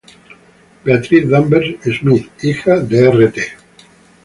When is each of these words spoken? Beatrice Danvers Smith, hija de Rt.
Beatrice 0.83 1.27
Danvers 1.29 1.75
Smith, 1.95 2.31
hija 2.41 2.77
de 2.79 3.07
Rt. 3.07 3.37